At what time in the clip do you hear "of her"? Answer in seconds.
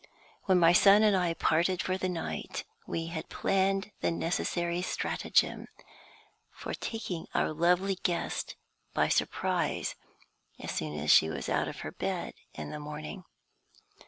11.67-11.91